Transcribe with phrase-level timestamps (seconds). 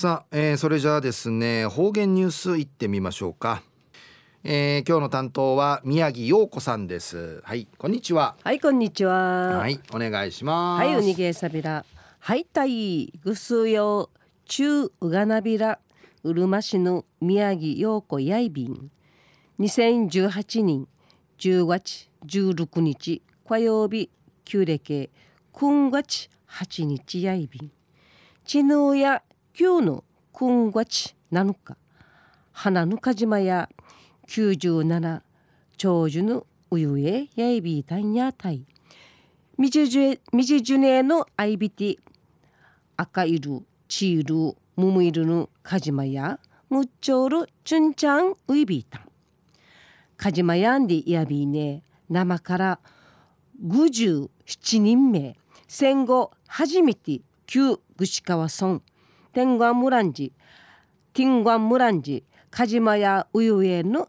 [0.00, 3.62] さあ、えー、それじゃあですね方言ニュースいってみましょうか、
[4.42, 7.42] えー、今日の担当は宮城陽子さんです。
[7.44, 8.34] はいこんにちは。
[8.42, 9.58] はいこんにちは。
[9.58, 10.86] はいお願いします。
[10.86, 11.84] はいウニゲーサビラ
[12.18, 14.08] はいたいぐすよ
[14.46, 15.78] 中うがなびら
[16.24, 18.90] うるま市の宮城陽子やいびん。
[19.58, 20.88] 2018年
[21.36, 24.08] 10月16日火曜日
[24.46, 25.10] 旧暦
[25.52, 27.70] 9月8日やいびん。
[28.46, 29.22] ちぬや
[29.60, 30.72] 旧の今
[31.30, 31.76] なのか？
[32.50, 33.68] 花ぬか島や
[34.26, 35.22] 九十七
[35.76, 38.64] 長寿のうゆえやいびいたんやたい。
[39.58, 41.98] みじじゅねのあいびて
[42.96, 44.34] 赤いるちいる
[44.76, 46.40] むむいるぬかじまや
[46.70, 49.02] むっちょるちゅんちゃんういびいたん。
[50.16, 52.80] かじまやんでやびいね生から
[53.62, 55.36] 五十七人目
[55.68, 58.80] 戦後初めて旧串川村
[59.32, 60.32] 天眼ムランジ
[61.12, 64.08] ティンガンムランジカジマヤウユエの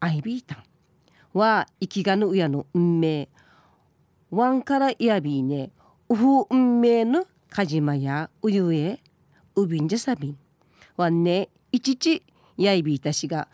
[0.00, 0.64] アイビータン
[1.38, 3.28] は生きがぬうやの運命
[4.30, 5.70] ワンからイヤビーネ
[6.08, 9.00] ウフ運命のカジマヤウユエ
[9.56, 10.38] ウビンジャサビン
[10.96, 12.22] ワンネイチチ
[12.58, 13.48] ヤイビータシが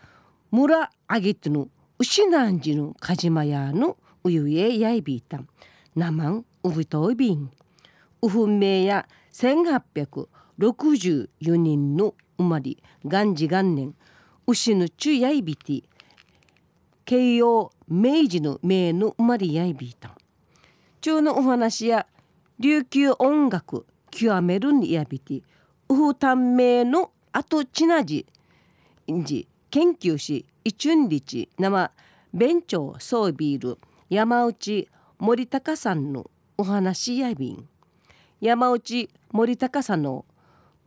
[0.51, 5.49] 村あげてのウシナンジのカジマヤのウユエヤイビータン
[5.95, 7.51] ナマンウビトイビン
[8.23, 8.85] ウフンメ
[10.59, 13.95] 64人の生まれ元治元年
[14.47, 15.85] 牛のチュヤイビティ
[17.05, 20.17] 慶応明治の名の生まれやいびいた
[21.01, 22.07] 中のお話や
[22.59, 25.43] 琉球音楽極めるにやびて
[25.89, 28.27] ウフタン名の後ちなじ
[29.71, 31.93] 研究し一運日生
[32.33, 37.69] 弁長総ビール山内森高さんのお話やびん。
[38.41, 40.25] 山内森高さんの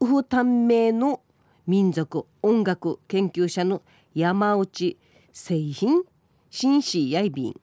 [0.01, 1.21] ウフタン名の
[1.67, 3.81] 民族音楽研究者の
[4.15, 4.97] 山内
[5.33, 6.03] 製品
[6.49, 7.59] 紳士やいびん。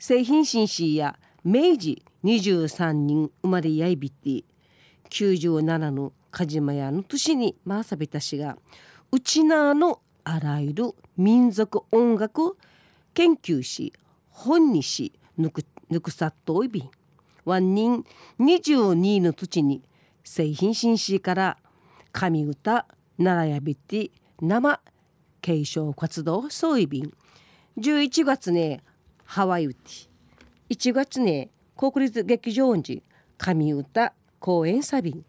[0.00, 4.44] 製品紳士や明治23人生まれやいびって
[5.10, 8.56] 97の鹿島屋の年にまさびたしが
[9.12, 12.56] うちなのあらゆる民族音楽
[13.14, 13.92] 研究し
[14.30, 16.90] 本にしぬくぬくさっといびん。
[17.44, 18.04] ワン人
[18.40, 19.82] 22の土地に
[20.24, 21.58] 製品紳士から
[22.12, 22.86] 神歌
[23.18, 24.10] 奈良やびて
[24.40, 24.80] 生
[25.40, 27.12] 継承活動総意便
[27.78, 28.82] 11月ね
[29.24, 30.08] ハワイウティ。
[30.70, 33.02] 1月ね国立劇場時
[33.38, 35.12] 神歌公演サビ。
[35.12, 35.24] ン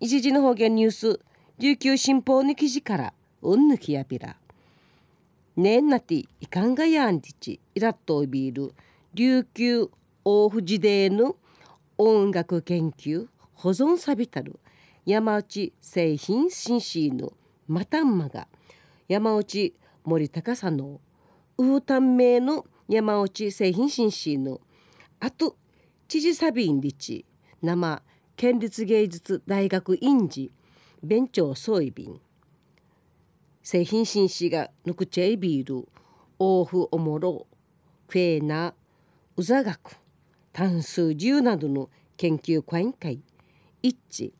[0.00, 1.20] 一時の方言ニュース
[1.58, 4.36] 琉球新報の記事からうんぬきやびら。
[5.56, 8.74] ねんなていかんがやんじちイラッとビール
[9.14, 9.90] 琉球
[10.24, 11.36] 大藤デーの
[11.98, 13.26] 音楽研究。
[13.56, 14.58] 保存さびたる
[15.04, 17.32] 山内製品紳士の
[17.66, 18.48] またんまが
[19.08, 19.74] 山内
[20.04, 21.00] 森高さの
[21.58, 24.60] ウータン名の山内製品紳士の。
[25.18, 25.56] あと
[26.06, 27.24] 知事サビンリチ。
[27.62, 28.02] 生
[28.36, 30.52] 県立芸術大学院士
[31.02, 32.20] 弁長総意便
[33.62, 35.88] 製品紳士がぬくちゃいビール。
[36.38, 37.46] オーフおもろ。
[38.08, 38.74] フェーナ
[39.36, 39.96] ウザ学。
[40.52, 43.20] 単数十などの研究会員会。
[43.86, 44.32] 一致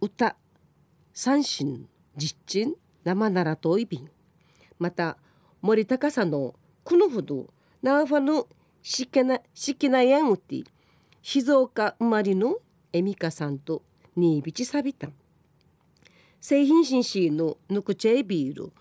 [0.00, 0.34] 歌。
[1.14, 2.74] 三振実陳
[3.04, 4.10] 生ならといびん
[4.80, 5.16] また
[5.62, 7.46] 森高さのこのほど
[7.82, 8.48] ナーファの
[8.82, 10.64] しけなしけなやんうて。
[11.22, 12.56] 静岡生まれの
[12.92, 13.82] エミカさんと
[14.16, 15.12] 新ビチサビタン
[16.40, 18.72] 製品紳士のぬくちゃいビール。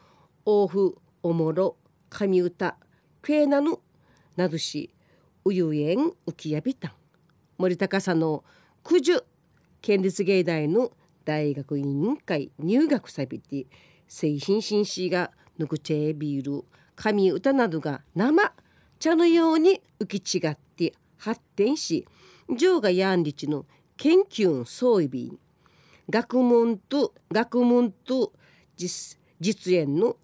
[0.45, 1.75] オーフおもろ
[2.09, 2.77] 神歌。
[3.21, 3.77] クエナヌ
[4.37, 4.89] などし
[5.45, 6.91] うゆえんうきやびたん。
[7.59, 8.43] 森高さんの
[8.83, 9.23] 九十
[9.81, 10.91] 県立芸大の
[11.25, 13.65] 大学委員会入学さびて
[14.07, 18.53] 製品紳士がぬくちゃビール神歌などが生
[18.99, 22.07] 茶のように浮き違って発展し
[22.49, 25.37] 上がヤンリチの研究総意便
[26.09, 28.33] 学問と学問と
[28.75, 30.17] 実実演の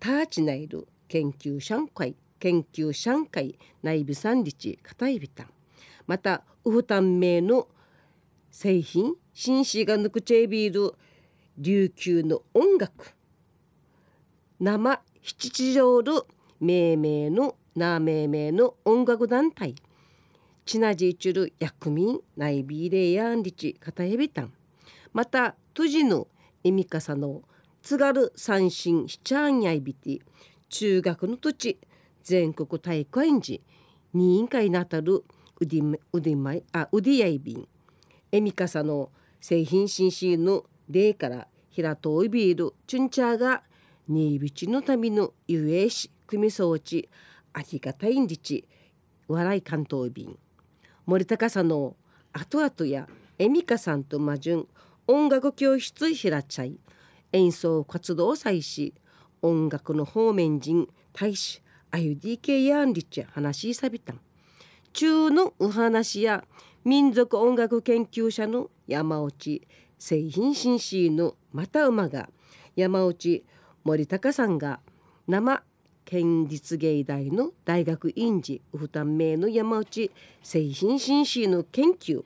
[0.00, 5.46] ターチナイル研究者会研究者会内部三日片指た
[6.06, 7.68] またウフタン名の
[8.58, 10.94] 製品紳士が抜くチェビール
[11.58, 13.14] 琉球の音楽。
[14.58, 16.22] 生七地上る
[16.58, 19.74] 命名のな命名の音楽団体。
[20.64, 24.52] チナジーチュル薬民内ビーレイヤンリチ片指たん
[25.12, 26.26] またトジの
[26.64, 27.42] エミカサの
[27.82, 30.20] 津軽三振シチャンヤイビティ
[30.70, 31.78] 中学の土地
[32.22, 33.62] 全国大会時
[34.14, 35.24] 委員会にあたる
[35.60, 37.68] ウディウディマイあウディヤイビン
[38.36, 39.08] エミカサの
[39.40, 43.62] 製品紳士のでから平戸いビールチュンチャーが
[44.08, 47.08] 新道のための遊泳し組装置
[47.54, 48.68] ありがたいんりち
[49.26, 50.38] 笑い関東便。
[51.06, 51.96] 森高さの
[52.34, 54.66] 後々やエミカさんと魔順
[55.06, 56.78] 音楽教室開ちゃい
[57.32, 58.92] 演奏活動再し
[59.40, 64.20] 音楽の方面人大使あゆ DK やんりち話しさびたん。
[64.92, 66.44] 中のお話や
[66.86, 69.66] 民族音楽研究者の山内
[69.98, 72.28] 製品紳士のまた馬が
[72.76, 73.44] 山内
[73.82, 74.78] 森高さんが
[75.26, 75.64] 生
[76.04, 80.12] 県立芸大の大学院士負担名の山内
[80.44, 82.22] 製品紳士の研究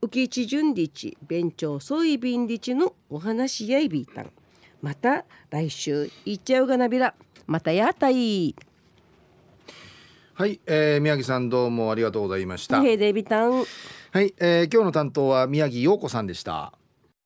[0.00, 4.30] 浮地純日弁長総意便日のお話やいびいたん。
[4.80, 7.16] また来週いっちゃうがなびら。
[7.48, 8.54] またやったい。
[10.38, 12.78] はい、えー、宮城さんどうもありがとうございました。
[14.12, 16.77] はい、えー、今日の担当は宮城陽子さんでした。